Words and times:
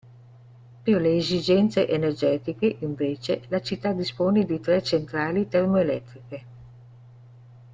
Per 0.83 0.99
le 0.99 1.15
esigenze 1.17 1.87
energetiche, 1.87 2.77
invece, 2.79 3.43
la 3.49 3.61
città 3.61 3.93
dispone 3.93 4.45
di 4.45 4.59
tre 4.59 4.81
centrali 4.81 5.47
termoelettriche. 5.47 6.45